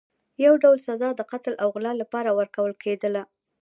یو 0.45 0.53
ډول 0.63 0.77
سزا 0.87 1.09
د 1.15 1.21
قتل 1.31 1.53
او 1.63 1.67
غلا 1.75 1.93
لپاره 2.01 2.29
ورکول 2.39 2.73
کېدله. 2.83 3.23